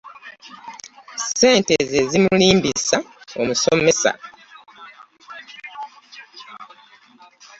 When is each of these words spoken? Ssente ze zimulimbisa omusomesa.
Ssente 1.21 1.75
ze 1.89 1.99
zimulimbisa 2.11 2.97
omusomesa. 3.41 4.11